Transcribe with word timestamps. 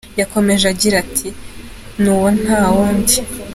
Yakomeje 0.19 0.65
agira 0.73 0.95
ati 1.03 1.27
“Ni 2.01 2.07
uwo 2.15 2.27
nta 2.41 2.61
wundi. 2.73 3.15